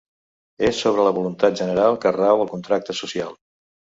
[0.67, 3.37] És sobre la voluntat general que rau el contracte social.